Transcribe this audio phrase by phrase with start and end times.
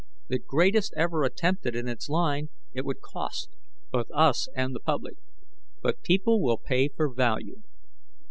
[0.29, 3.51] The greatest ever attempted in its line, it would cost
[3.91, 5.17] both us and the public.
[5.83, 7.61] But people will pay for value.